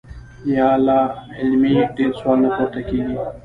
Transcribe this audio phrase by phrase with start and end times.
[0.55, 0.99] يا لا
[1.37, 3.15] علمۍ ډېر سوالونه پورته کيږي-